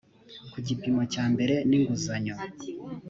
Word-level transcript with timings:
ku 0.51 0.57
gipimo 0.67 1.01
cya 1.13 1.23
mbere 1.33 1.55
n 1.69 1.71
inguzanyo 1.77 2.35